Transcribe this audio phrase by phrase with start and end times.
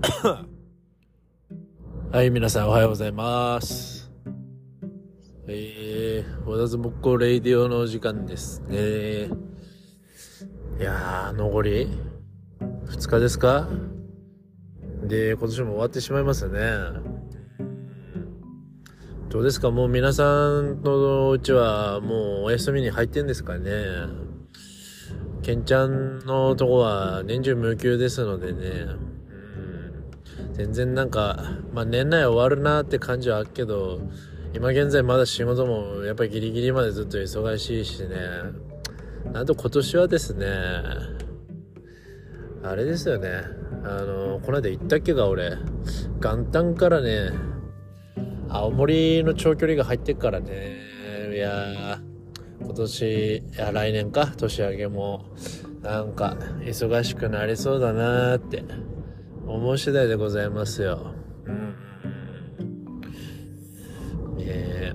[2.10, 4.10] はい、皆さんおはようございます。
[5.46, 9.26] えー、和田津木工レイディオの時間ですね。
[10.80, 11.88] いやー、残り
[12.86, 13.68] 2日ですか？
[15.04, 16.60] で、今年も終わってしまいますよね。
[19.28, 19.70] どうですか？
[19.70, 23.70] もう皆さんのうちはもうお休みに入ってんですかね？
[25.42, 29.09] ケンちゃんのとこは年中無休ですのでね。
[30.52, 31.38] 全然なんか、
[31.72, 34.00] まあ、年内終わるなって感じはあるけど
[34.54, 38.16] 今現在まだ仕事もやっぱりギリギリまでずっと忙しいしね。
[39.32, 40.46] なんと今年はですね
[42.62, 43.42] あれですよね。
[43.84, 45.56] あのこの間言ったっけが俺。
[46.20, 47.30] 元旦からね
[48.48, 50.78] 青森の長距離が入ってっからね。
[51.32, 52.00] いや
[52.60, 55.24] 今年いや来年か年明けも。
[55.80, 58.64] なんか忙しくなりそうだなーって。
[59.54, 61.14] 思う次第でございますよ。
[61.46, 61.74] うん。
[64.38, 64.92] え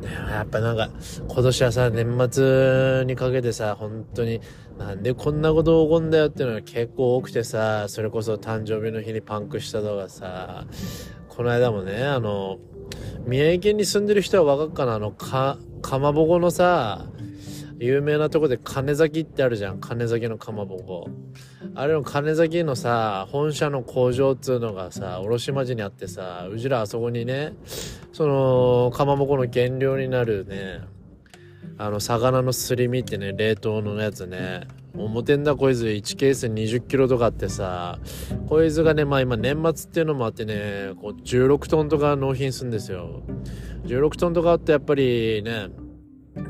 [0.00, 0.90] ー、やっぱなんか、
[1.28, 4.40] 今年はさ、年末にかけてさ、本当に、
[4.78, 10.66] なんでこんなこと起こんだよっていうのが結構多くてさ、それこそ誕生日の日にパンクしたとかさ、
[11.28, 12.58] この間もね、あの、
[13.26, 17.06] 宮城県に住んでる人は分かっかなあの、か、かまぼこのさ、
[17.80, 19.80] 有名なとこで金崎ってあるじゃん。
[19.80, 21.08] 金崎のかまぼこ。
[21.74, 27.52] あれの金崎のさ、本社の工場っつうのがさ、卸町にあってさ、うちらあそこにね、
[28.12, 30.80] その、かまぼこの原料になるね、
[31.76, 38.00] あの、魚のすり身ってね、冷凍のやつね、表んだこいつ1ケース20キロとかあってさ、
[38.48, 43.22] こいつがね、まあ今年末っていうのもあってね、こう16トンとか納品するんですよ。
[43.84, 45.68] 16トンとかあってやっぱりね、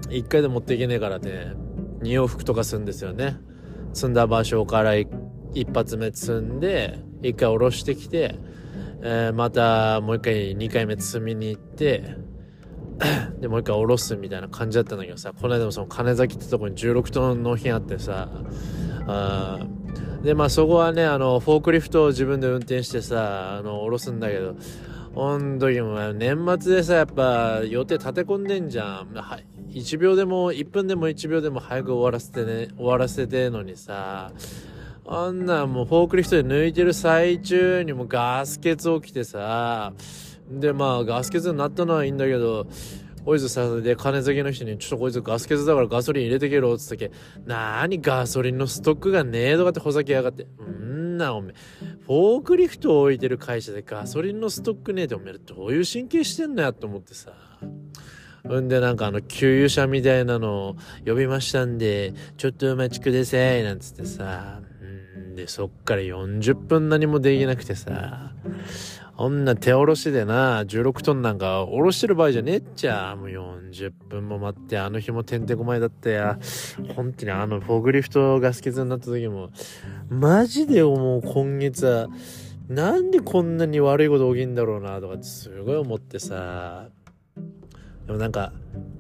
[0.09, 1.55] 1回で持っていけねえからね、
[2.01, 3.37] 2往復とかするんですよね。
[3.93, 5.09] 積んだ場所から一
[5.75, 8.37] 発目積んで、1回下ろしてきて、
[9.03, 12.17] えー、またもう一回2回目積みに行って、
[13.41, 18.29] で、もう一回下ろすみたいな感じだったんだけどさ、この間もその金崎ってとこに16トン納品あってさ、
[19.07, 19.67] あ
[20.23, 24.57] で、まあそこはね、あの、フォークリフトを自分で運転してさ、あの、下ろすんだけど、
[25.15, 29.15] ほんとにも年末でさ、やっぱ予定立て込んでんじゃん。
[29.15, 29.47] はい。
[29.71, 34.33] 1秒でも、1分でも1秒でも早く終わらせてね、終わらせてのにさ、
[35.07, 39.93] あんなもうフォークリフトで抜いてる最中にもガス欠起きてさ、
[40.51, 42.67] でまあガス欠になったのはいいんだけど、
[43.29, 47.11] こいつさ、で、金崎の人に、ちょっとこいつガス欠だからガソリン入れてけろ、つったけ、
[47.45, 50.47] なーにガソリンのストックがねえとかってほざけやがって。
[50.65, 57.35] んな、おめフォークリフトを置いてる会社でガソリンのストックねえっておめえどういう神経してんのやと思ってさ。
[58.45, 64.63] うんでなんかあの給油車みたいなのを呼びましたんで、ちょっとお待ちください、なんつってさ。
[65.19, 68.33] んで、そっから40分何もできなくてさ。
[69.19, 73.17] こんな手下ろしでな、16トンなんか下ろしてる場合じゃねえっちゃ。
[73.17, 76.39] もう40分も待って、あの日もてんてこまいだったや。
[76.95, 79.51] 本当にあのフォークリフトガス欠になった時も、
[80.09, 82.07] マジでもう今月は、
[82.69, 86.89] なんでこんなに悪いこと起きんだろうなとかってすごい思ってさ。
[88.07, 88.53] でもなんか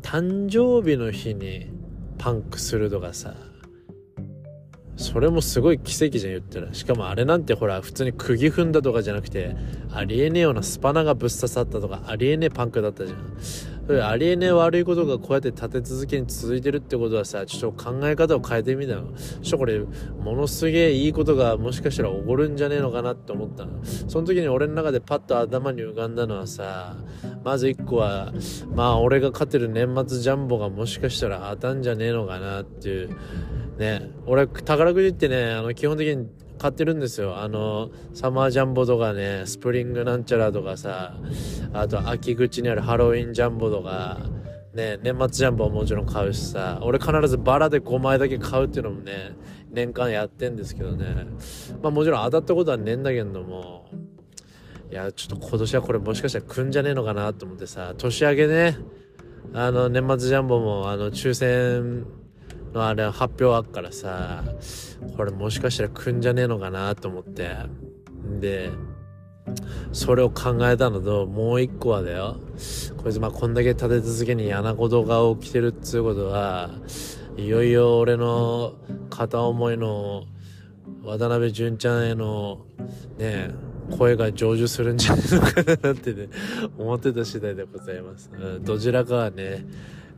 [0.02, 1.70] 誕生日の日に
[2.18, 3.36] パンクするとかさ
[4.98, 6.74] それもすごい奇跡じゃん言ったら。
[6.74, 9.56] しかもあれなんてほら普通に釘踏んだとかじゃなくて
[9.92, 13.18] ありえねえようなスパナがぶっ刺さったとかありえねえパンクだったじゃん。
[13.88, 23.82] それありえねえ悪いことがこうやって立て続けに続いてるってことはさちょっと考え方を変えてみたのそしたらこれものすげえいいことがもしかしたら起こるんじゃねえのかなって思ったの。
[23.82, 26.98] その時に俺の中でパッと頭に浮かんだのはさ
[27.42, 28.34] まず1個は
[28.74, 33.16] まあ俺が勝てる年末ジャンボがもしかしたら当たんじゃねえのかなっていう。
[33.78, 34.10] ね。
[34.26, 37.38] 俺宝くじってねあの基本的に買ってるんですよ。
[37.38, 41.14] あのサマージャンボとかねスプリングなんちゃらとかさ
[41.72, 44.18] あと秋口にあるハロウィンジャンボとか
[44.74, 49.36] ね年末ジャンボはもちろん買うしさ俺必ずバラで5枚だけ買うっていうのもね
[49.70, 51.26] 年間やってんですけどね。
[51.82, 53.88] まあもちろん当たったことはねえんだけども
[54.90, 58.78] いやちょっと今年はこれもしかしたら来んじゃねえのかなと思ってさ年明けね
[59.52, 62.06] あの年末ジャンボもあの抽選
[62.72, 64.44] のあれ発表あっからさ
[65.16, 67.56] これもしかしたら来んじゃねえのかなと思って。
[68.40, 68.70] で
[69.92, 72.36] それを考えたのともう一個はだよ。
[73.02, 76.70] こいつまあこんだけ立て続けに嫌なことが起きてるっつうことは
[77.36, 78.74] いよいよ俺の
[79.10, 80.24] 片思いの
[81.04, 82.66] 渡辺淳ちゃんへの
[83.16, 83.50] ね
[83.96, 86.28] 声が成就するんじゃないのかなってね
[86.76, 89.64] 思ってた次第でございます、うん、どちらかはね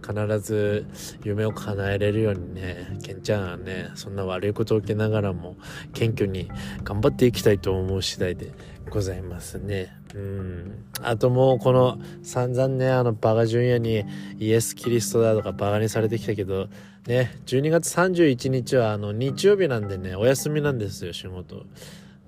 [0.07, 0.87] 必ず
[1.25, 5.57] 夢を叶えれるようにね、ケンちゃんはね、そんな悪いことを受けながらも、
[5.93, 6.51] 謙虚に
[6.83, 8.53] 頑張っていきたいと思う次第で
[8.89, 9.97] ございますね。
[10.15, 10.85] うん。
[11.03, 14.05] あともうこの散々ね、あのバカ純也に
[14.39, 16.69] イエス・キリストだとかバカにされてきたけど、
[17.07, 21.65] ね、12月31日はあの日曜日なんでね、お休みなんですよ、仕事。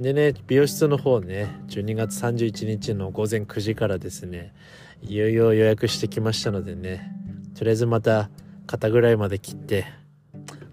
[0.00, 4.54] でね、美容室の方ね、12月31日の午前9時からですね、
[5.02, 7.12] いよいよ予約してきましたのでね、
[7.54, 8.30] とりあえずまた
[8.66, 9.86] 肩ぐらいまで切って、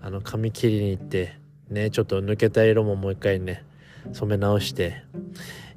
[0.01, 1.37] あの髪切りに行って、
[1.69, 3.63] ね、ちょっと抜けた色ももう一回ね、
[4.13, 5.03] 染め直して、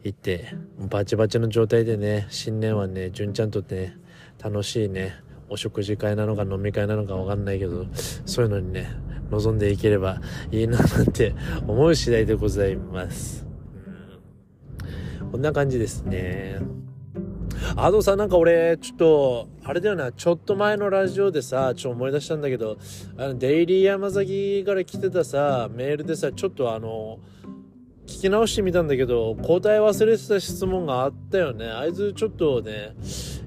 [0.05, 3.97] 行って、バチバチの状態でね、新年はね、純ちゃんとね、
[4.43, 5.15] 楽しいね、
[5.49, 7.87] お食事会なのか飲み会なのかわかんないけど、
[8.27, 8.89] そういうのにね、
[9.31, 10.21] 望んでいければ
[10.51, 11.35] いいななんて
[11.67, 13.47] 思う次第でございます。
[15.31, 16.59] こんな感じですね。
[17.77, 22.79] あとさ、なんか俺、ちょっと、あれだよな、ちょっと前のラジオでさ、ちょっと思い出したんだけど、
[23.17, 27.19] あの、デイリー山崎から来てたさ、メールでさ、ちょっとあの、
[28.07, 31.67] 聞き直してみたんだけど、答え忘れてた質問があったよね。
[31.67, 32.95] あいつちょっとね、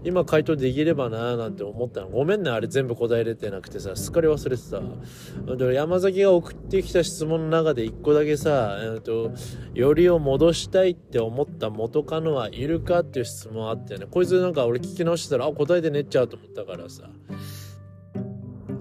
[0.06, 2.10] 今回答できればなーなんて思ったの。
[2.10, 5.56] ごめんね、あれ全部答えれてなくてさ、すっかり忘れてた。
[5.56, 9.32] で山崎が送ってきた質問の中で一個だけさ、えっと、
[9.74, 14.08] よりを戻したいって思った元カノはいるかっていう質問あったよね。
[14.10, 17.10] こいつなんか俺聞き直してたら、あ、答えてねっちゃうと思ったからさ。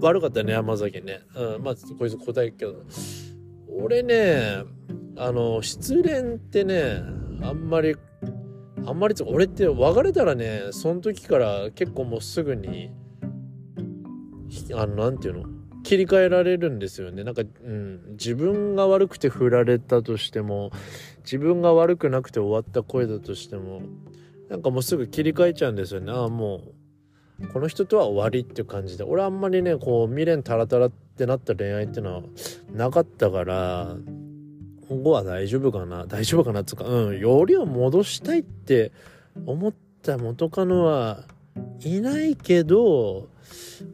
[0.01, 1.21] 悪かったね、山崎ね。
[1.35, 2.83] うん、まあ、こいつ答えるけど。
[3.77, 4.63] 俺ね、
[5.17, 7.01] あの、失恋ってね、
[7.41, 7.95] あんまり、
[8.87, 12.91] あんまり俺って別れたらね、その時から結構もうすぐに、
[14.73, 15.49] あの、なんていうの？
[15.83, 17.23] 切り替えられるんですよね。
[17.23, 20.71] なんか、うん、自分が悪くて振られたとしても、
[21.23, 23.81] 自分が悪くなくて終わった声だとしても、
[24.49, 26.11] なんかもうすぐ切り替えちゃうんですよね。
[26.11, 26.61] ああ、も
[27.39, 29.03] う、この人とは終わりっていう感じで。
[29.03, 32.23] 俺あんまりね、こう、未練タラタラってなった恋愛ってのは
[32.71, 33.95] なかったから、
[34.87, 36.05] 今後は大丈夫かな？
[36.05, 38.91] 大丈夫かなっつうか、うん、よりを戻したいって
[39.45, 41.23] 思った元カノは
[41.83, 43.29] いないけど、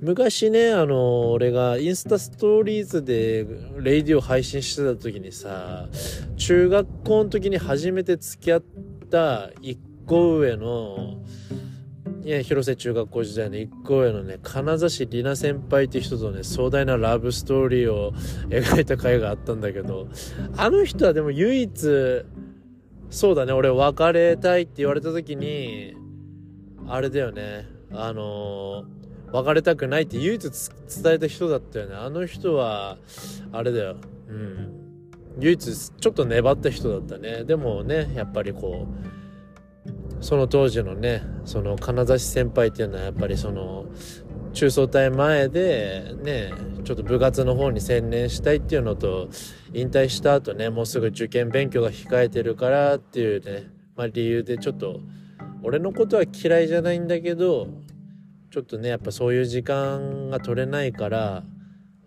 [0.01, 3.45] 昔ね、あの、俺がインスタストーリーズで
[3.79, 5.87] レイディオ配信してた時にさ、
[6.37, 8.63] 中学校の時に初めて付き合っ
[9.09, 11.17] た一個上の
[12.43, 18.13] 広瀬中学校時代の一個上のね金指里奈先輩って人とね壮大なラブストーリーを
[18.49, 20.07] 描いた回があったんだけど
[20.55, 22.25] あの人はでも唯一
[23.09, 25.95] そうだね俺別れたいって言われた時に
[26.87, 31.95] あれだよねあのー、別れたくないって唯一伝えた人だったよね。
[31.95, 32.97] あの人は
[33.51, 33.97] あれだよ
[34.29, 34.81] うん。
[35.39, 37.43] 唯一ちょっと粘った人だったね。
[37.43, 39.20] でもねやっぱりこう
[40.21, 43.85] その当時のねその金指先輩っていうのはやっぱりその
[44.53, 46.53] 中層隊前でね
[46.83, 49.29] ちょっと部活の方に専念したいっていうのと
[49.73, 54.99] 引退した後ねもうすぐ受験勉強が控えてるからっていうね、まあ、理由でちょっと
[55.63, 57.67] 俺のことは嫌いじゃないんだけど
[58.51, 61.43] ちょっとねやっぱそういう時間が取れないから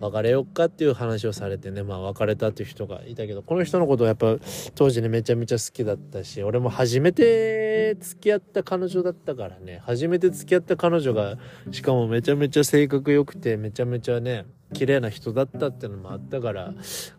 [0.00, 4.36] 別れよっかっていう話をされてねまあ別れたっていう人がいたけどこの人のことはやっぱ
[4.74, 11.36] 当時ねめちゃめちゃ好きだったし俺も初めて付き合った彼女だったからね初めて付き合った彼女が
[11.70, 16.74] しかもめちゃめちゃ性格良くてめちゃめちゃね綺麗な人だったってのもあったから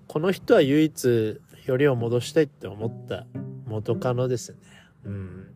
[0.08, 3.26] この人は唯一よりを戻したいって思った
[3.66, 4.58] 元カノですね。
[5.06, 5.48] うん。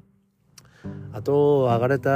[1.14, 2.10] あと別れた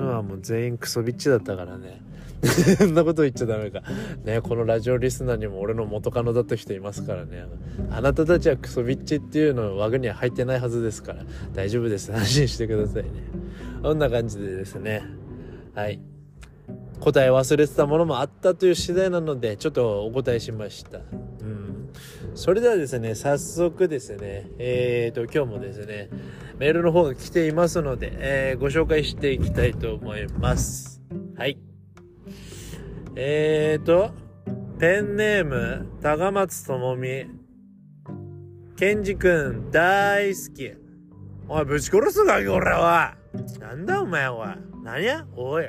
[0.00, 2.00] のはもう全員クソビッチだったからね。
[2.42, 3.82] そんなこと言っちゃダメか。
[4.24, 7.44] ね、このラジオリスナーにも俺の元カノだった人いますからね。
[7.90, 12.12] あなたたちはクソビッチっていうの枠には入ってないはずですから、大丈夫です。
[12.12, 13.10] 安心してくださいね。
[13.82, 15.02] こんな感じでですね。
[15.74, 16.00] はい。
[17.00, 20.98] 答え忘れてたものもあったという次第なので、ちょっとお答えしました。
[20.98, 21.00] う
[21.44, 21.90] ん。
[22.34, 26.10] それではですね、早速ですね、えーと、今日もですね、
[26.58, 31.02] メールの方が来ていますので、えー、ご紹介していきたいと思います。
[31.36, 31.69] はい。
[33.16, 34.12] えーと、
[34.78, 37.26] ペンネーム、高松智美。
[38.76, 40.72] ケンジ君、大好き。
[41.48, 43.16] おい、ぶち殺すか、俺は。
[43.58, 44.48] なんだお前おい。
[44.82, 45.26] 何や？
[45.36, 45.64] おい。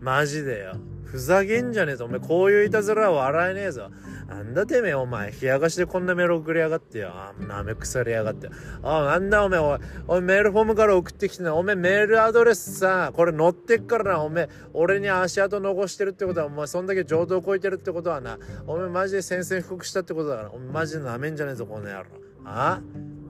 [0.00, 0.76] マジでよ。
[1.06, 2.04] ふざけんじゃねえぞ。
[2.04, 3.90] お前、こういういたずらは笑えねえぞ。
[4.28, 5.30] なんだてめえ、お前。
[5.30, 7.10] 冷やかしでこんなメール送りやがってよ。
[7.12, 8.50] あ、なめ腐りやがって。
[8.82, 9.78] あ、なんだお前、おい。
[10.08, 11.54] おい、メールフォームから送ってきてな。
[11.54, 14.20] お前、メールアドレスさ、これ載ってっからな。
[14.20, 18.38] お前、俺に足跡残してるってことは、お前、そんだけ情動超えてるってことはな。
[18.66, 20.50] お前、マジで宣戦布告したってことだから。
[20.50, 22.06] お前、マジで舐めんじゃねえぞ、この野郎。
[22.44, 22.80] あ？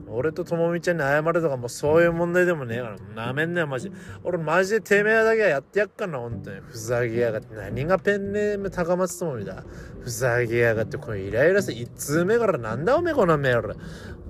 [0.09, 3.25] 俺とともみちゃんに謝るとかもうそういう問題でもねえから。
[3.27, 3.91] なめんなよマジ。
[4.23, 6.61] 俺マジでてめえだけはやってやっかな本当に。
[6.61, 7.55] ふざけやがって。
[7.55, 9.63] 何がペンネーム高松ともみだ。
[10.01, 10.97] ふざけやがって。
[10.97, 13.75] これイライラす1通目からなんだおめえこのメール。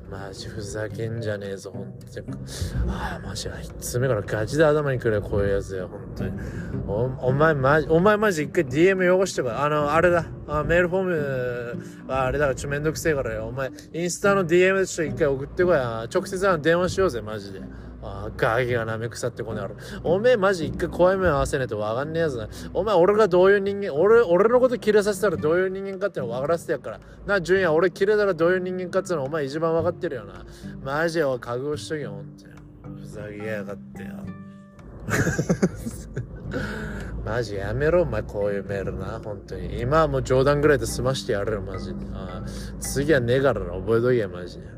[0.10, 2.28] マジふざけんじゃねえぞ、ほんとに
[2.88, 6.32] ああ、マジ、一つ目からガチで頭にくるよ、こういうやつよ、ほんとに。
[6.88, 9.52] お、お前マジ、お前マジ一回 DM 汚してこい。
[9.52, 10.26] あの、あれだ。
[10.48, 13.48] あメールフォームはあれだからちょめんどくせえからよ。
[13.48, 15.78] お前、インスタの DM でちょっと一回送ってこい。
[15.78, 17.60] 直接あの電話しようぜ、マジで。
[18.02, 19.76] あガキが舐め腐ってこねやろ。
[20.04, 22.48] おめえマジ一回怖い目合わせねえとわかんねえやつだ。
[22.74, 27.00] お前俺がどういう人間、俺、俺のことキレさせたらどういう人間かっての分からせてやから。
[27.26, 30.46] な、純也、俺キレたらどういう人間かってのお前一番分かってるよな。
[30.84, 32.54] マジで覚悟しとけよ、ほんとよ。
[33.00, 34.10] ふざけやがってよ。
[37.26, 39.82] マジやめろ、お前こういうメールな、本当に。
[39.82, 42.00] 今はもう冗談ぐらいで済ましてやるよ、マジで。
[42.14, 42.44] あ
[42.80, 44.77] 次はねえからな、覚えとけよ、マジで。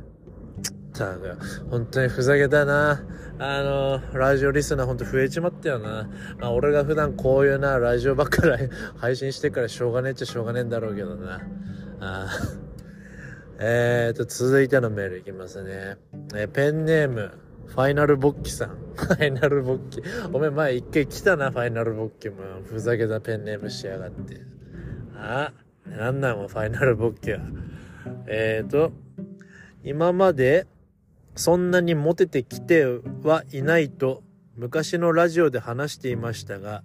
[1.05, 1.37] ったく、
[1.69, 3.01] 本当にふざけたな。
[3.39, 6.09] あの、ラジオリスナーほんと増えちまったよな。
[6.39, 11.41] まあ俺が普段こういうな、ラジオばっかり 配信してからしょうがねえっちゃしょうがねえんだろうけどな。
[12.01, 12.27] あ
[13.61, 15.97] えーと、続いてのメールいきますね。
[16.35, 17.31] えー、ペンネーム、
[17.67, 18.69] ファイナルボッキさん。
[18.95, 20.01] ファイナルボッキ。
[20.31, 22.35] おめえ前一回来たな、ファイナルボッキも。
[22.65, 24.41] ふざけたペンネームしやがって。
[25.15, 25.51] あ、
[25.85, 27.39] なんなんもファイナルボッキは。
[28.27, 28.93] えーと、
[29.83, 30.67] 今まで
[31.35, 32.85] そんなにモテてきて
[33.23, 34.23] はいないと
[34.55, 36.83] 昔のラジオで話していましたが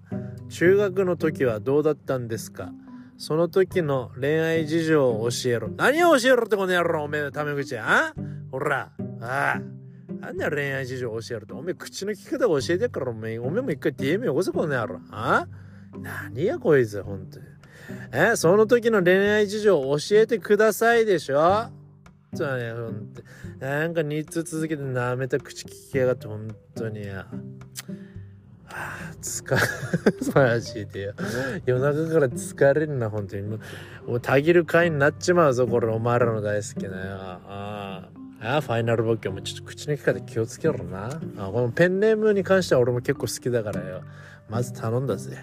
[0.48, 2.70] 中学の時はどうだったんですか？
[3.16, 5.68] その時の恋愛事情を教えろ。
[5.76, 8.12] 何を教えろってこの野郎おめえのタメ口あ？
[8.52, 9.60] ほらああ。
[10.20, 15.00] なんだ恋愛事情を教えるとおめえ口の利き方を教えてからおめえおめえも一回 DM よこせこの野郎。
[15.10, 15.46] あ？
[15.98, 17.46] 何やこいつ本当に。
[18.12, 21.70] えその時の恋愛事情を教えてくださいでしょ？
[22.36, 23.22] 当はね、ほんと。
[23.64, 27.08] なんか2通続けて舐めた口聞きやがって、本当に。
[27.08, 27.26] は
[28.68, 29.60] あ、疲れ、
[30.34, 31.14] マジでよ。
[31.66, 33.42] 夜中から疲れるな、本当に。
[33.42, 33.56] も
[34.06, 37.16] う、もうたぎる会になっちまうぞ、これ、お前らの大好きなよ。
[37.16, 41.06] ああ、あファイナルボッケもちょっと口の利き方気をつけろな。
[41.38, 44.02] あこのペンネームに関しては俺も結構好きだからよ。
[44.48, 45.38] まず頼んだぜ。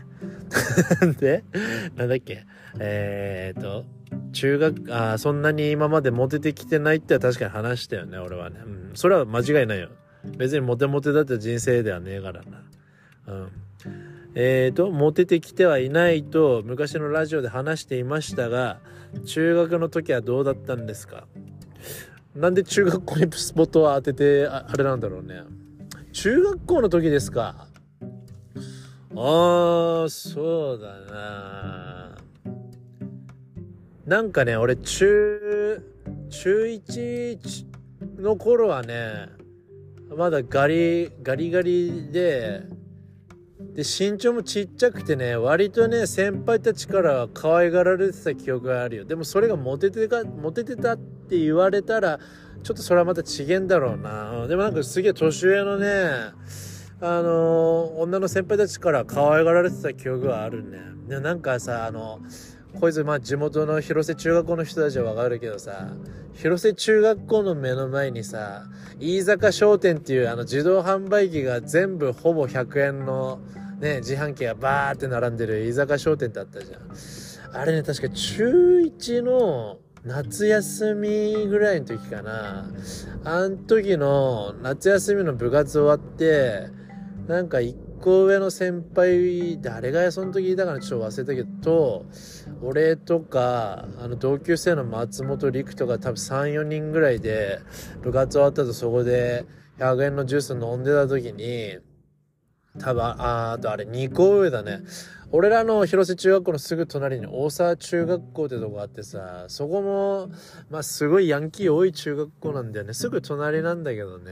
[1.20, 1.44] で、
[1.96, 2.46] なんだっけ
[2.80, 3.86] えー、っと、
[4.32, 8.58] 中学、あそんなに今までモテてきてないって確かに話したよね、俺はね。
[8.64, 8.92] うん。
[8.94, 9.90] それは間違いないよ。
[10.38, 12.64] 別にモテモテだった人生ではねえからな。
[13.28, 13.50] うん。
[14.36, 18.80] えーと、モテてきてはいないと昔のラジオで話していましたが、
[19.26, 21.26] 中学の時はどうだったんですか？
[22.36, 25.42] なんで中学校にスポットを当ててあ、あれなんだろうね。
[26.14, 27.68] 中学校の時ですか
[29.16, 32.18] ああ、そうだな
[34.06, 35.82] なんかね、俺中、
[36.30, 37.66] 中1
[38.20, 39.28] の頃はね、
[40.16, 42.64] まだガリ、ガリガリで、
[43.76, 49.06] で、身長もちっちゃくてね、割とね、先輩たちから可愛がられてた記憶があるよ。
[49.06, 52.20] でもそれがモテてか、モテてたって言われたら、
[52.64, 54.48] ちょっとそれはまた違えんだろうな。
[54.48, 55.88] でもなんかすげえ年上のね、
[57.00, 60.80] あの、女の先輩たちから可愛がられてた記憶があるね。
[61.08, 62.20] で、なんかさ、あの、
[62.80, 65.90] こいつまあ地元の広瀬中学校の人たちはわかるけどさ、
[66.34, 68.66] 広瀬中学校の目の前にさ、
[69.00, 73.42] 飯坂商店っていうあの自動販売機が全部ほぼ100円の
[73.82, 76.82] ね、自販機がバーって並んでる飯坂商店ってあったじゃん。
[77.60, 82.70] あれね、確か中1の夏休みぐらいの時かな。
[83.24, 86.68] あん時の夏休みの部活終わって、
[87.28, 92.06] なんか一個上の先輩、誰がその時いたかなちょっと忘れたけど、
[92.62, 97.58] 俺とか、あの同級生の松本陸とか多分3、4人ぐらいで、
[98.04, 99.48] 部活終わったとそこで
[99.80, 101.80] 100円のジュース飲んでた時に、
[102.80, 104.82] 多分、あ、あとあれ2個上だね。
[105.34, 110.30] 俺らの広瀬中学校のすぐ隣に大沢中学校ってとこあってさ、そこも、
[110.70, 112.94] まあすごいヤンキー多い中学校なんだよね。
[112.94, 114.32] すぐ隣なんだけどね。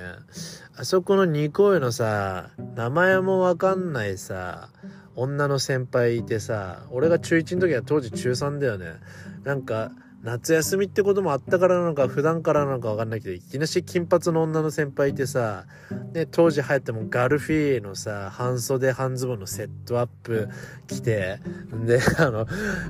[0.75, 4.69] あそこの2校上のさ、名前もわかんないさ、
[5.15, 8.95] 女の先輩いてさ、俺が中1の時は当時中3だよね。
[9.43, 9.91] なんか、
[10.23, 15.65] 夏休みってこともあったからなのか普段からなのか分かんないけどいきなし金髪の女の先輩いてさ、
[16.13, 20.49] ね、当時流行ってもガルフィーのさ半袖半ズボンのセットアップ
[20.87, 21.39] 着て
[21.85, 22.45] であの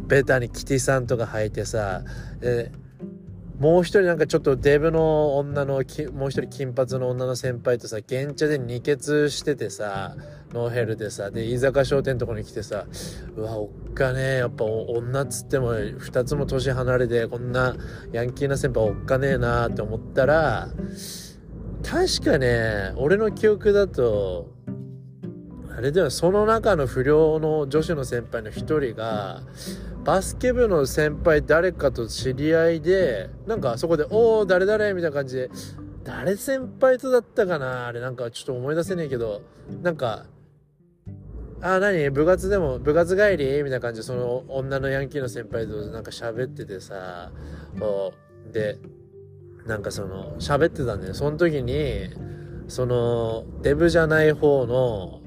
[0.07, 2.01] ベタにキティさんとか履いてさ
[2.39, 2.71] で
[3.59, 10.15] もう一人なんかちょっとデブの女のもう一人金髪の女の先輩とさ現茶で二血しててさ
[10.53, 12.85] ノーヘルでさ、で、飯坂商店のとこに来てさ、
[13.35, 17.75] うわ、おっかねえ、やっぱ女っつっても二つも年離れて、こんな
[18.11, 20.69] ヤンキーな先輩おっかねえなって思ったら、
[21.83, 24.51] 確かね、俺の記憶だと、
[25.77, 29.43] あれではその中の不良の女子の先輩の一人が、
[30.09, 35.51] バスケ部の先輩誰かと知り合いで、なんかそこで、おー、誰誰みたいな感じで、
[36.03, 37.85] 誰先輩とだったかな？
[37.85, 39.43] あれなんかちょっと思い出せねえけど、
[39.83, 40.25] なんか、
[41.61, 42.09] あ、何？
[42.09, 43.61] 部活でも、部活帰り？
[43.61, 47.31] みたいな感じで、その女のヤンキーの先輩となんか喋っててさ、
[48.51, 48.79] で、
[49.67, 51.13] なんかその、喋ってたんだよ。
[51.13, 52.09] その時に、
[52.67, 55.21] その、デブじゃない方の、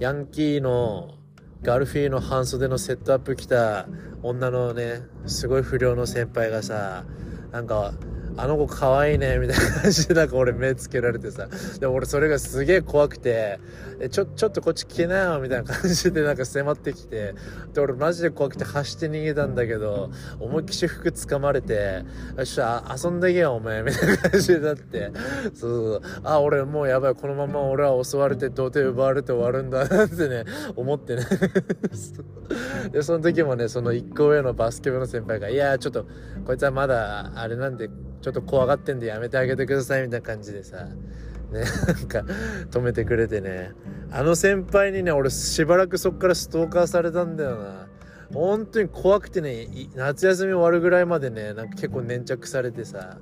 [0.00, 1.15] ヤンキーの、
[1.62, 3.88] ガルフィーの半袖のセットアップ着た
[4.22, 7.04] 女のね、すごい不良の先輩がさ、
[7.50, 7.92] なんか、
[8.36, 11.48] あの子可愛いね、みたいな感じでなんか俺目つけられてさ。
[11.80, 13.58] で、俺それがすげえ怖くて、
[13.98, 17.34] えちょ、ちょっとこっち来なよ、みたいな感じでなんか迫ってきて、
[17.72, 22.04] で、俺マジで怖くて走って逃げたんだけど、思いっきし服掴まれて、
[22.36, 25.10] よっしゃ、遊んでけよ、お前、みたいな感じになって、
[25.54, 30.44] そうそうあ、俺もうやばい、このまま俺は襲われて、童貞奪われて終わるんだ、ってね、
[30.76, 31.22] 思ってね。
[32.92, 36.06] で、その時もね、その一個上のバスケ部の先輩が、いや、ちょっと、
[36.44, 37.88] こいつはまだ、あれなんで、
[38.26, 42.24] ちょっと怖がってんでやめてあげてくださいみたいな感じでさ、ね、なんか
[42.72, 43.70] 止めてくれてね。
[44.10, 47.86] あの先輩にね、俺しばらくそっからストーカーされたんだよな。
[48.34, 53.18] 本当に怖くてね、夏休み終わるぐらいまでね、なんか結構粘着されてさ、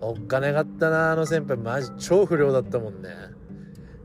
[0.00, 1.58] おっかねがったな、あの先輩。
[1.58, 3.10] マジ超不良だったもんね。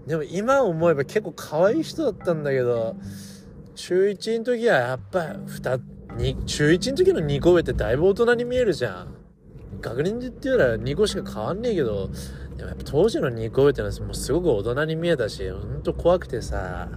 [0.05, 2.97] でも今思えば結構可愛い人だったんだけど、
[3.75, 5.19] 中1の時はやっぱ
[6.17, 9.20] 2、中1の時の2個上ってだいぶ大人に見えるじゃん。
[9.81, 12.09] 学年で言ってたら2個しか変わんねえけど、
[12.55, 16.89] でもやっぱ当時の2個上ってのはもうすごく大人に見えたし、ほんと怖くてさ、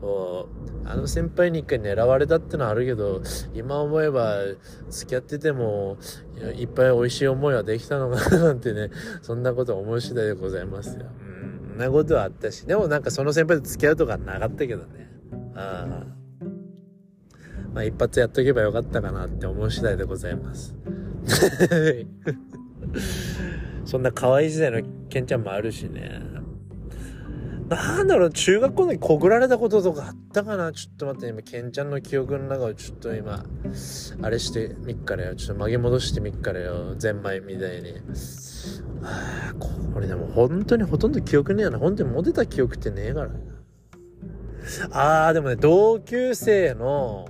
[0.00, 0.48] こ
[0.84, 3.22] う、あの先輩に一回狙われたってのはあるけど、
[3.54, 4.36] 今思えば
[4.88, 5.96] 付き合ってても
[6.56, 8.90] いっぱい美味しい思いはできたのかな なんてね、
[9.22, 11.06] そんなこと思う次第でございますよ。
[11.20, 15.10] うん、そんなことはあったし、でもなんかその先輩と付き合うとかなかったけどね。
[15.54, 16.16] ああ。
[17.74, 20.74] まあ一発やっとけばよかったかなって思う次第でございます。
[23.84, 26.20] そんな可愛い時代のケンちゃんもあるしね。
[27.68, 30.72] なんだろう、中学校の時告られたこととかあったかな？
[30.72, 33.44] ちょっと待って、今、ケンちゃんの記憶の中をちょっと今、
[34.22, 35.34] あれしてみっからよ。
[35.34, 36.94] ちょっと曲げ戻してみっからよ。
[36.96, 37.94] ゼンマイみたいに。
[39.02, 41.78] ああ、これでも本当にほとんど記憶ねえよな。
[41.78, 43.34] 本当にモテた記憶ってねえからな。
[44.92, 47.26] ああ、でもね、同級生の、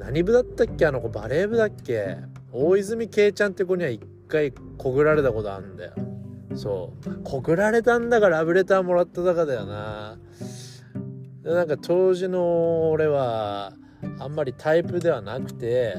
[0.00, 0.86] 何部だったっけ？
[0.86, 2.16] あの子バレー部だっけ？
[2.52, 5.92] 大泉圭ちゃんって子には一回告られたことあんだよ。
[6.54, 7.22] そう。
[7.22, 10.18] 告られたんだからラブレターもらっただかだよな。
[11.42, 13.72] で、なんか当時の俺は、
[14.18, 15.94] あんまりタイプではなくて、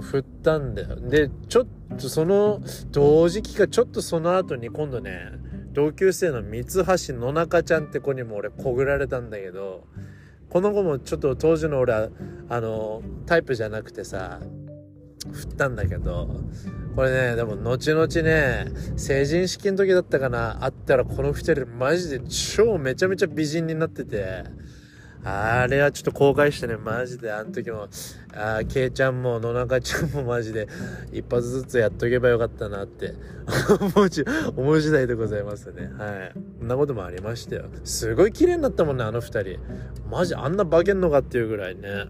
[0.00, 0.96] 振ったんだよ。
[0.96, 1.66] で、ちょっ
[1.98, 5.32] とその、同時期かちょっとその後に今度ね、
[5.72, 9.86] 同級生の三橋野中ちゃんって子にも俺告られたんだけど、
[10.52, 12.10] この子もちょっと当時の俺は、
[12.50, 14.38] あの、タイプじゃなくてさ、
[15.32, 16.28] 振ったんだけど、
[16.94, 18.66] これね、でも後々ね、
[18.98, 24.44] 成人式の時だったかな、会ったらこの2人マジで超めちゃめちゃ美人になってて、
[25.24, 27.82] あれはちょっと後悔してね、マジで、あの時も、
[28.34, 30.66] あー、ケイちゃんも野中ちゃんもマジで、
[31.12, 33.14] 一発ずつやっとけばよかったなって
[33.80, 34.24] 思うち、
[34.56, 35.90] 思う時代でございますね。
[35.96, 36.32] はい。
[36.58, 37.66] こんなこともありましたよ。
[37.84, 39.60] すごい綺麗になったもんね、あの二人。
[40.10, 42.06] マジあんな化けんのかっていうぐらいね。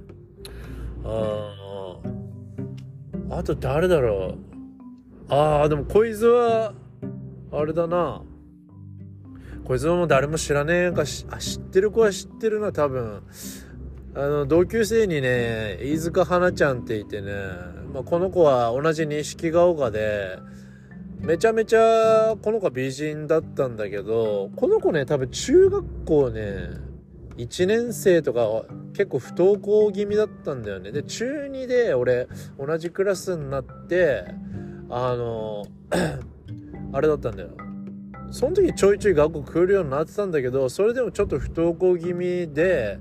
[1.04, 1.98] あ
[3.30, 3.38] あ。
[3.38, 4.38] あと誰だろ
[5.28, 5.34] う。
[5.34, 6.72] ああ、でもこいつは、
[7.52, 8.22] あれだな。
[9.64, 13.22] こいつも誰も知らねえかし、あ、知ってる子は知ってるな、多分。
[14.14, 17.32] あの、同級生にね、飯塚花ちゃんっていてね、
[17.94, 20.38] まあ、この子は同じ錦ヶ丘で、
[21.20, 26.68] めちゃめちゃこの子は美人だったんだけど、この子ね、多分中学校ね、
[27.36, 30.90] 1年生とか結構不登校気味だったんだよね。
[30.90, 34.24] で、中2で俺同じクラスになって、
[34.90, 35.64] あの、
[36.92, 37.50] あれだったんだよ。
[38.32, 42.98] その時ちょいちょい学校来るようになってたんだけど、それでもちょっと不登校気味で、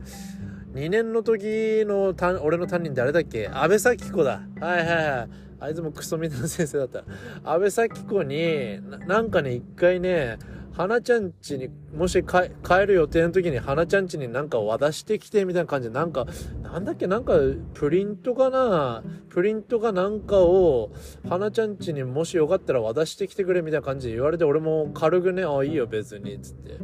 [0.75, 2.13] 2年の時の
[2.43, 3.47] 俺の担任誰だっけ？
[3.47, 4.41] 安倍咲子だ。
[4.59, 5.29] はいはいはい。
[5.61, 7.03] あいつもクソみたいな先生だった。
[7.43, 10.37] 安倍咲子に、なんかね、一回ね、
[10.73, 16.25] 花ちゃんちに、もし帰る予定の時に花ちゃんちになんか渡してきてみたいな感じで、なんか、
[16.63, 17.33] なんだっけ、なんか、
[17.73, 19.03] プリントかな？
[19.29, 20.91] プリントかなんかを、
[21.27, 26.77] 花ちゃんちにもしよかったら渡してきてくれみたいな感じで言われて、俺も軽くね、あ、いいよ別に、つって。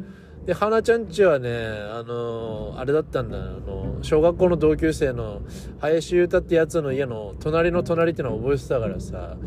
[0.45, 5.41] で、花ちゃんちはね、あのー、あれだったんだ、あの、小学校の同級生の、
[5.79, 9.37] 林優太ってやつの家の隣の隣ってのは覚えてたからさ、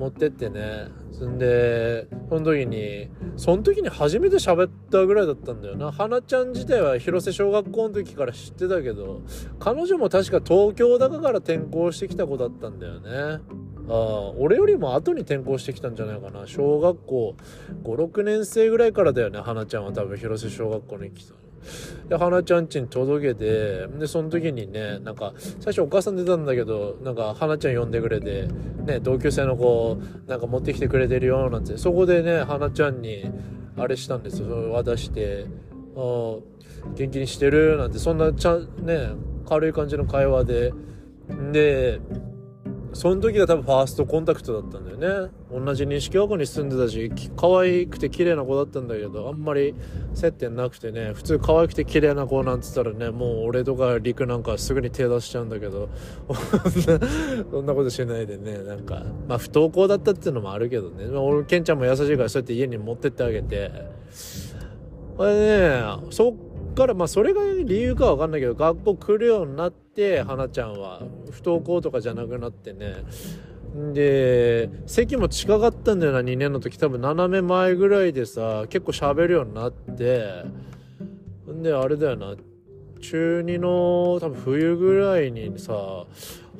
[0.00, 0.88] 持ってってね。
[1.12, 5.92] そんでその時にその時に初めて喋ったぐらいだったんだよな。
[5.92, 9.20] 花ちゃん自体は広瀬小学校の時から知ってたけど
[9.58, 13.42] 彼女も確か東京だから転校してきた子だったんだよね。
[13.90, 16.46] あ俺よりも後に転校してきたんじゃないかな。
[16.46, 17.36] 小学校
[17.84, 21.34] 56年生ぐらいからだよね花ちゃんは多分広瀬小学校に来た
[22.08, 28.48] で、花ちゃん家に届けて、で、その時にね、なんか、最初お母さん出たんだけど、なんか、花ちゃん呼んでくれて、
[28.84, 33.30] ね、同級生の子、なんか持ってきてくれてるよ、なんて、そこでね、花ちゃんに、
[33.76, 35.46] あれしたんですよ、渡して、
[35.96, 36.36] あ
[36.94, 37.76] 元気にしてる？
[37.76, 39.10] なんて、そんな、ちゃん、ね、
[39.48, 40.72] 軽い感じの会話で、
[41.52, 42.00] で、
[42.92, 45.30] その時が多分ファーストコンタクトだったんだよね。
[45.52, 49.74] 同じ西京子に住んでたし可愛くて綺麗な子だったんだけどあんまり
[50.14, 55.88] 接点なくてね普通可愛くて綺麗な子なんつったらねもう俺とか陸なんかすぐに手出しちゃうんだけど
[57.50, 63.70] そんなことしないでねなんかまあ不登校だったっていうのもあるけどね、まあ、俺ケンちゃんも優しいからそうやって家に持ってってあげて。
[65.16, 71.02] これねそっからまあそれが理由かわかんないけど学校来るようになって花ちゃんは。
[71.30, 73.04] 不登校とかじゃなくなってね。
[73.94, 76.76] で席も近かったんだよな2年の時。
[76.76, 80.44] 多分斜め前ぐらいでさ結構喋るようになって。
[81.50, 82.34] んであれだよな。
[83.00, 86.04] 中2の多分冬ぐらいにさ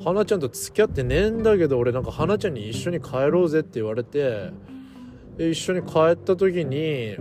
[0.03, 4.49] 花ちゃんと付き合ってねえんだけど俺なんか花ちゃんに一緒に帰ろうぜって言われて
[5.37, 7.15] で一緒に帰った時に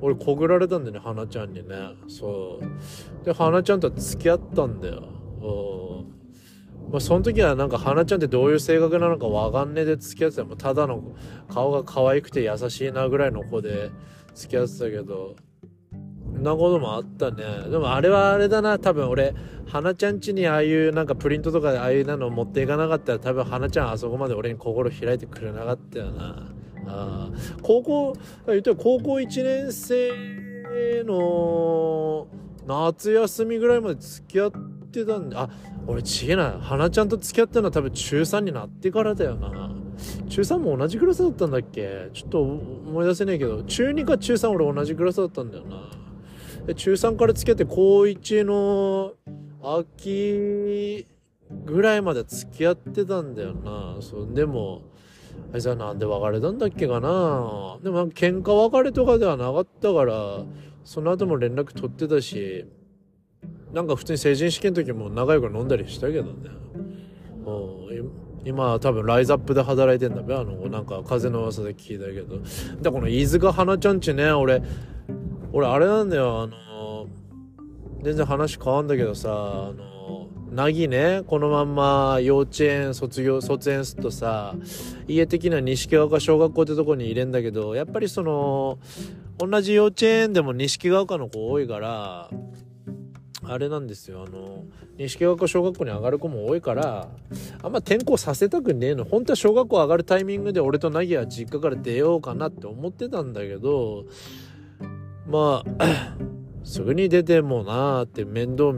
[0.00, 1.74] 俺告られたんだよね花ちゃんにね。
[2.08, 3.24] そう。
[3.24, 5.02] で花ちゃんとは付き合ったんだよ。
[5.42, 6.90] う。
[6.90, 10.44] まあ、その時はなんか花ちゃんってどういう性格なのかわかんねえで付き合ってた。
[10.44, 11.02] もただの
[11.48, 13.90] 顔が可愛くて優しいなぐらいの子で
[14.34, 15.36] 付き合ってたけど。
[15.92, 17.42] そんなこともあったね。
[17.70, 18.78] でもあれはあれだな。
[18.78, 19.34] 多分俺
[19.66, 26.52] 花ちゃんちにああいうなんかプリントとかああいうなの持っていかなかったら多分花ちゃんあそこまで俺に心開いてくれなかったよな。
[26.86, 27.30] あ
[27.62, 32.26] 高校言ったら高校1年生の
[32.66, 34.50] 夏休みぐらいまで付き合っ
[34.90, 35.48] てたんであ
[35.86, 39.74] 俺ちげえな花ちゃんと付き合ったのは多分中3になってからだよな。
[40.28, 42.10] 中3も同じクラスだったんだっけ？
[42.12, 45.88] ちょっと思い出せねえけど中2か中3俺同じクラスだったんだよな。
[46.74, 49.12] 中3から付き合って高1の
[49.62, 51.06] 秋
[51.64, 53.96] ぐらいまで付き合ってたんだよな。
[54.00, 54.82] そうでも
[55.52, 57.78] あいつはなんで別れたんだっけかな。
[57.82, 60.42] でも喧嘩別れとかではなかったから、
[60.84, 62.66] その後も連絡取ってたし、
[63.72, 66.50] なんか普通に成人式の時も仲良く飲んだりしたけどね。
[68.44, 72.38] 今多分ライズアップで働いてんだべあのなんか風の噂で聞いたけど。
[72.80, 74.62] でこの飯塚花ちゃんちね俺
[75.52, 77.06] 俺あれなんだよあの
[78.02, 79.95] 全然話変わんだけどさあの
[80.50, 84.54] なぎね、このまんま幼稚園卒業、卒園するとさ、
[85.08, 88.78] 家的な西木岡小学校ってとこに入れんだけど、やっぱりその、
[89.38, 92.30] 同じ幼稚園でも西が丘の子多いから、
[93.48, 94.64] あれなんですよ、あの、
[94.98, 97.08] 西木岡小学校に上がる子も多いから、
[97.62, 99.04] あんま転校させたくねえの。
[99.04, 104.06] 本当は小学校上がるタイミングで俺となぎは実家から出ようかなって思ってたんだけど、
[105.26, 106.16] まあ、
[106.64, 108.72] すぐに出てもなーって面倒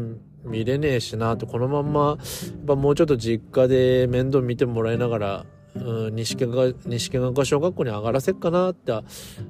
[0.45, 2.19] 見れねえしなとこのまんまやっ
[2.67, 8.93] ぱもうちょっと実家で面倒見てもらいながら、うん、西家が西家学小学校に上がらせっかなって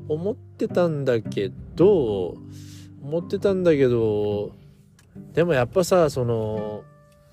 [0.09, 2.37] 思ってたんだけど
[3.03, 4.53] 思ってたんだけど
[5.33, 6.85] でもやっぱさその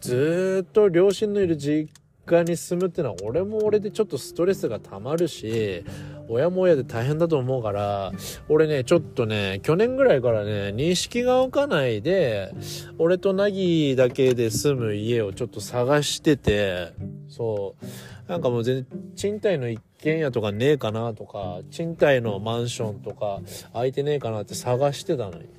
[0.01, 1.89] ずっと両親のいる実
[2.25, 5.83] 家に住むってのは俺も俺でちょっとストレスがたまるし
[6.29, 8.11] 親も親で大変だと思うから、
[8.49, 12.53] 俺ね、ちょっとね、去年ぐらいからね、認識が置かないで、
[12.97, 16.93] 俺とナギだけで住む家をちょっと探してて、
[17.29, 17.85] そう。
[18.27, 23.41] なんかもう全然、賃貸の一軒家とかねえかなとか、賃貸のマンションとか
[23.73, 25.49] 空いてねえかなって探してたのに。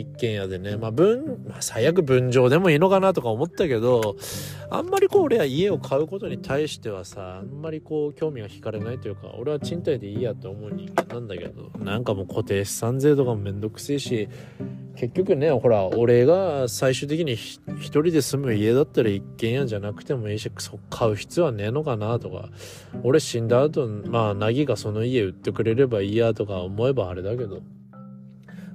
[0.00, 0.76] 一軒家でね。
[0.76, 4.16] まあ、分、まあ、最悪分譲でもいいのかなとか思ったけど、
[4.68, 14.28] あんまりこう俺は家を買うことに対してはさ、あんまりこう興味が惹かれないというか、俺は賃貸でいいやって思う人間なんだけど、なんかもう固定資産税とかもめんどくせえし、
[14.96, 22.48] 結局ね、ほら、俺が最終的に一人で住む家だったら一軒家じゃなくてもいいし、そ買う必要はねえのかなとか、
[23.02, 27.60] 俺死んだ後、まあ、なぎがその家売ってくれればいいやとか思えばあれだけど、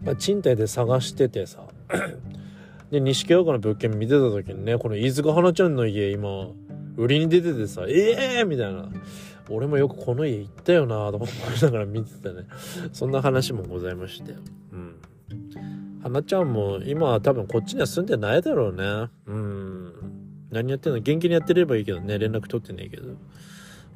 [0.03, 1.63] まあ、賃貸で探しててさ。
[2.91, 6.47] で西京岡の物件見てた時にねこの飯塚花ちゃんの家今
[6.97, 8.89] 売りに出ててさええー、みたいな。
[9.49, 11.29] 俺もよくこの家行ったよなと思い
[11.61, 12.47] ながら見ててね。
[12.93, 14.33] そんな話もございまして。
[14.71, 14.95] うん。
[16.03, 19.09] 花ちゃんも今は多分こっちには住んでないだろうね。
[19.27, 19.93] うん。
[20.51, 20.99] 何やってんの？
[20.99, 22.17] 元気にやってればいいけどね。
[22.17, 23.15] 連絡取ってねえけど。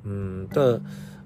[0.06, 0.50] うん。
[0.54, 0.80] ただ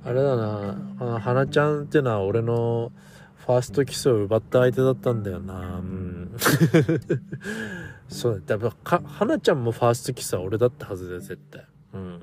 [0.06, 1.20] あれだな。
[1.20, 2.92] 花ちゃんってのは俺の
[3.36, 5.80] ファーストキスを奪った相手だったんだよな。
[5.80, 6.36] うん。
[8.08, 8.56] そうだ。
[8.56, 11.65] やっぱ花ちゃんもファーストキスは俺だったはずだよ絶対。
[11.94, 12.22] うん。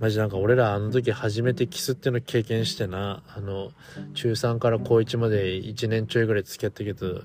[0.00, 3.70] マジなんか俺らあの時初めてキスっていうの経験してな、あの、
[4.14, 7.22] 中3から高1まで1年ちょいぐらい付き合ったけど、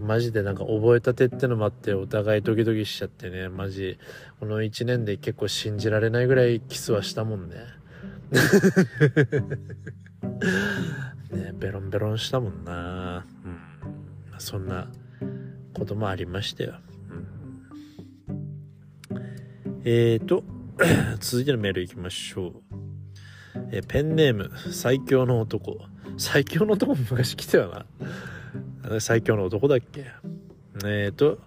[0.00, 3.98] マジでなんか覚えたてってのもあってお互いドキドキしちゃってね、マジ、
[4.38, 7.56] この1年で結構信じられないぐらいキスはしたもんね。
[11.32, 13.26] ねベロンベロンしたもんな。
[13.44, 13.58] うん。
[14.38, 14.88] そんな
[15.74, 16.74] こともありましたよ。
[19.10, 19.18] うん、
[19.84, 20.44] えーと、
[21.18, 22.52] 続いてのメールいきましょう。
[23.72, 25.80] えペンネーム、最強の男。
[26.18, 27.86] 最強の男も昔来たよな。
[29.00, 30.06] 最強の男だっけ？
[30.84, 31.38] えっ、ー、と、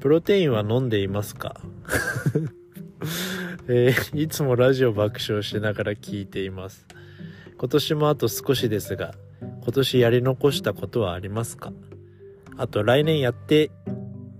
[0.00, 1.60] プロテインは飲んでいますか？
[3.68, 6.86] えー、いつもラジオ爆笑しながら聞いています。
[7.56, 11.72] 今年もあと少しですが、今年やり残したことはありますか？
[12.56, 13.70] あと来年やって、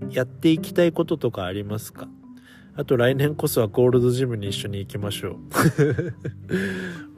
[0.09, 2.07] やっていきたいこととかありますか？
[2.75, 5.35] あと来年こそはゴールドジムに一緒に行きましょう。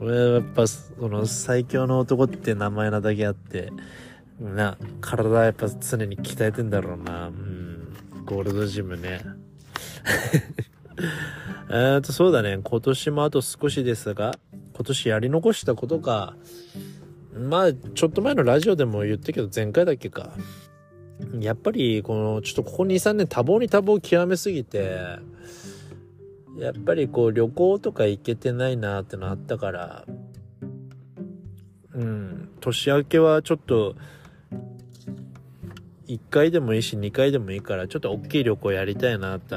[0.00, 3.72] 俺はやっぱその最強の男って名前なだけあって、
[4.40, 7.28] な、体やっぱ常に鍛えてんだろうな。
[7.28, 7.94] うん、
[8.24, 9.20] ゴールドジムね。
[11.70, 12.58] えっと、そうだね。
[12.62, 14.38] 今年もあと少しですが、
[14.74, 16.36] 今年やり残したことか。
[17.32, 20.34] まあ、ちょっと前のラジオでも言ったけど、前回だっけか。
[21.40, 24.98] やっぱり、この、ちょっとここ2、3年多忙に多忙極めすぎて、
[26.58, 30.04] やっぱりこう旅行とか行けてないなってのあったから、
[31.92, 33.96] うん、年明けはちょっと、
[36.08, 39.56] 1回でもいいし2回でもいいから、ちょっと大きい旅行やりたいなって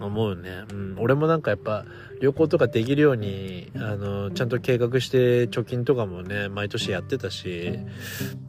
[0.00, 0.64] 思うね。
[0.70, 1.84] うん、俺もなんかやっぱ
[2.20, 7.78] 旅行とかできるように、あの、ちゃんと計画して貯金とかもね、毎年やってたし、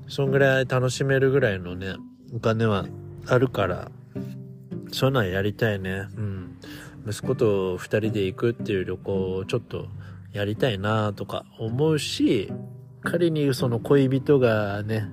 [0.08, 1.96] そんぐらい楽しめるぐらいのね、
[2.34, 2.86] お金は
[3.28, 3.92] あるから、
[4.92, 6.08] そういうのはやりたいね。
[6.16, 6.58] うん。
[7.08, 9.88] 息子と2人で行くっていう旅行をちょっと
[10.34, 12.52] やりたいなとか思うし
[13.04, 15.08] 仮にその恋人がね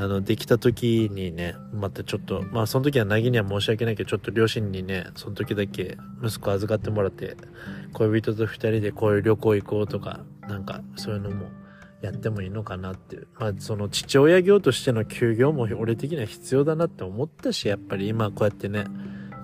[0.00, 7.36] あのできた時にねまたちょっとまあその時は凪には申し訳ないけどちょっと両親にねその時だけ息子預かってもらって
[7.92, 11.50] 恋人と2人でこういう旅行行こうとかなんかそういうのも
[12.02, 13.28] やってもいいのかなっていう。
[13.38, 18.86] まあその父親業としての休業も俺的には必要だなって思ったし、やっぱり今こうやってね、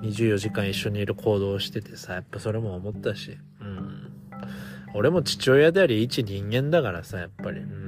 [0.03, 4.13] 24時間一緒にいる行動をしててさ、やっぱそれも思ったし、うん。
[4.95, 7.86] 俺も父親であり一人間だからさ、やっぱり、うん。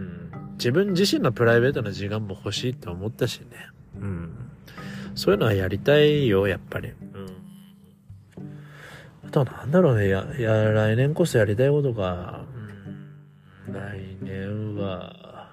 [0.59, 3.47] 自分自身のプライベートな時間も欲しいって思ったしね。
[4.01, 4.31] うん。
[5.14, 6.88] そういうのはやりたいよ、やっぱり。
[6.88, 6.99] うん。
[9.29, 12.44] あとなんだろうね、や、や、来年こそやりたいことが、
[13.66, 13.73] うん。
[13.73, 15.53] 来年は、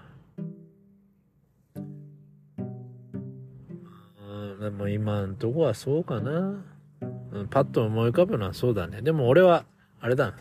[4.28, 6.64] うんでも今んとこはそうかな。
[7.32, 9.04] うん、パッと思い浮かぶのはそうだね。
[9.04, 9.66] でも俺は、
[10.00, 10.38] あれだな。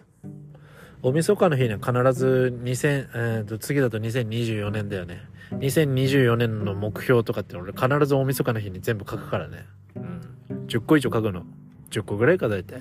[1.04, 5.20] 大晦日の日には必ず2000、えー、と次だと2024年だよね。
[5.50, 9.66] 2024年の目標とかって俺必ず大晦日の日に全部書くからね。
[9.96, 10.64] うん。
[10.66, 11.42] 10個以上書くの。
[11.90, 12.80] 10個ぐらいか大体。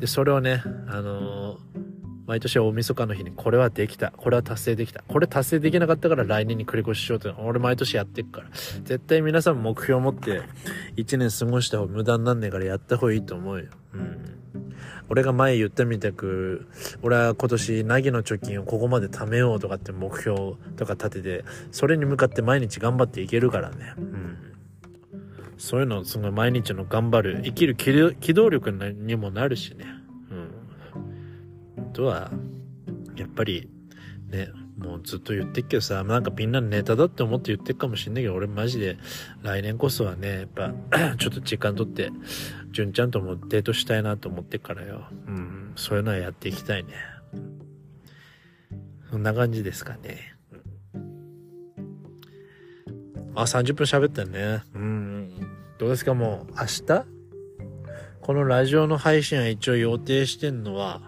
[0.00, 1.58] で、それをね、あのー
[2.26, 4.12] 毎年大晦日の日にこれはできた。
[4.12, 5.02] これは達成できた。
[5.08, 8.50] これ達成できなかったから来年に繰り越ししようって俺毎年やってっから。
[8.84, 10.42] 絶対皆さん目標を持って
[10.96, 13.66] 1年過ごした方が無駄になんねえからやった方がいいと思うよ。
[13.94, 14.39] うん。
[15.08, 16.66] 俺が前言ったみたく、
[17.02, 23.94] 俺は今年、ナギの貯金をここまで貯めようとかって目標とか立てて、それに向かって毎日頑張っていけるからね。
[23.98, 24.36] うん。
[25.58, 29.84] そういうの、その毎日の頑張る、生きる機動力にもなるしね
[30.30, 31.92] うんあ。
[31.92, 32.30] とは、
[33.16, 33.68] やっぱり、
[34.30, 38.96] ね、もうずっと言ってっけどさ、なんかみんなネタだって思って言ってっかもしんないけど、俺マジで
[39.42, 40.72] 来年こそはね、やっぱ
[41.18, 42.10] ちょっと時間とって、
[42.72, 45.06] 純ちゃんともデートしたいなと思ってからよ。
[45.26, 46.94] うん、そういうのはやっていきたいね。
[49.10, 50.34] そんな感じですかね。
[53.34, 54.62] あ、30分喋ったね。
[54.74, 55.30] うん。
[55.78, 57.04] どうですかもう、明日？
[58.20, 61.00] このラジオの配信は一応予定してんのは、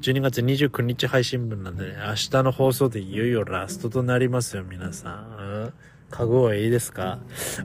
[0.00, 5.37] 12月29日配信分なんでね、明日の放送でいよいよラストとなりますよ、皆さん。
[6.10, 7.18] 覚悟はいいですか？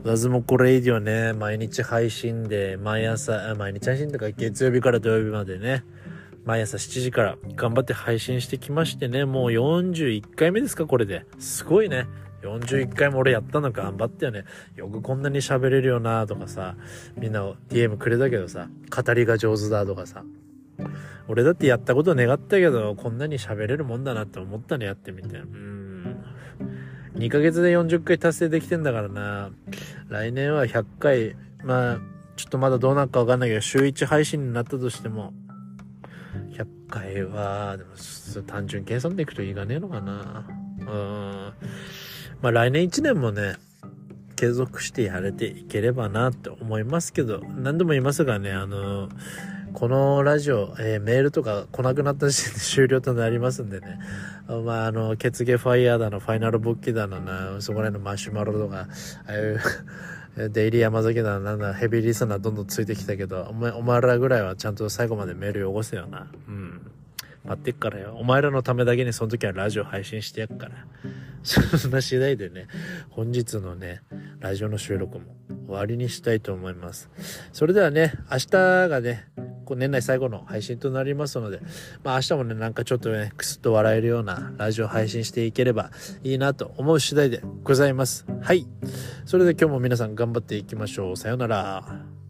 [0.04, 5.84] ラズモコレイディオね、毎日配信で、毎朝、毎日配信とか月曜日から土曜日までね、
[6.44, 11.24] 毎朝7時から頑張って配信してきましてね、もう41回目ですか、これで。
[11.38, 12.06] すごいね。
[12.42, 14.44] 41回も俺やったの頑張ったよね。
[14.76, 16.76] よくこんなに喋れるよなとかさ、
[17.16, 20.22] みんな DM くれたけどさ、語りが上手だとかさ、
[21.26, 25.38] 俺だってやったこと願ったけど、こんなに喋れるもんだなって思ったね、やってみて。
[25.38, 25.83] うん。
[27.14, 29.50] 2ヶ月で40回達成できてんだからな。
[30.08, 31.98] 来年は100回、まあ、
[32.36, 35.32] ちょっとまだどうなるかわかんないけど、週1配信になったとしても、
[36.52, 37.90] 100回は、でも、
[38.46, 40.44] 単純計算でいくといかねえのかな。
[40.80, 40.86] うん。
[42.42, 43.54] まあ来年1年もね、
[44.36, 49.08] 継続してやれていければなって思いますけど、何度も言いますがね、あの、
[49.74, 53.98] このラジオ、えー、メールとか来なくなった時点で終了となりますんでね。
[54.64, 58.86] まあ、あの、血芸ファイヤーだの、ファイナルボッキーだのな、そこら辺のマシュマロとか、
[59.26, 59.60] ああいう
[60.50, 66.30] デイリー山崎だなんだ、ヘビーリスナーどんどんついてきたけど、お前、お前らぐらいはちゃんと最後までメール汚せよな。
[66.46, 66.90] うん。
[67.44, 68.16] 待ってっからよ。
[68.18, 70.86] お前らのためだけにその時はラジオ配信してやっから。
[71.44, 72.68] そんな次第でね、
[73.10, 74.00] 本日のね、
[74.40, 77.10] ラジオの収録も終わりにしたいと思います。
[77.52, 78.48] それではね、明日
[78.88, 79.28] がね、
[79.76, 81.60] 年内最後の配信となりますので、
[82.02, 85.90] まあ明日もね、なんかちょっとね、くすっと笑えるようなラジオ配信していければ
[86.22, 88.26] いいなと思う次第でございます。
[88.40, 88.66] はい。
[89.24, 91.16] それで今日も皆さん頑張っていきましょう。
[91.16, 92.23] さようなら。